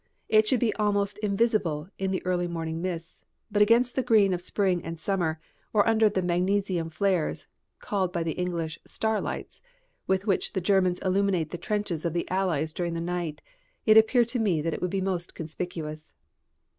It 0.29 0.47
should 0.47 0.59
be 0.59 0.73
almost 0.77 1.19
invisible 1.19 1.87
in 1.99 2.09
the 2.09 2.25
early 2.25 2.47
morning 2.47 2.81
mists, 2.81 3.23
but 3.51 3.61
against 3.61 3.93
the 3.93 4.01
green 4.01 4.33
of 4.33 4.41
spring 4.41 4.83
and 4.83 4.99
summer, 4.99 5.39
or 5.73 5.87
under 5.87 6.09
the 6.09 6.23
magnesium 6.23 6.89
flares 6.89 7.45
called 7.77 8.11
by 8.11 8.23
the 8.23 8.31
English 8.31 8.79
"starlights" 8.83 9.61
with 10.07 10.25
which 10.25 10.53
the 10.53 10.59
Germans 10.59 10.97
illuminate 11.01 11.51
the 11.51 11.59
trenches 11.59 12.03
of 12.03 12.13
the 12.13 12.27
Allies 12.31 12.73
during 12.73 12.95
the 12.95 12.99
night, 12.99 13.43
it 13.85 13.95
appeared 13.95 14.29
to 14.29 14.39
me 14.39 14.59
that 14.59 14.73
it 14.73 14.81
would 14.81 14.89
be 14.89 15.01
most 15.01 15.35
conspicuous. 15.35 16.11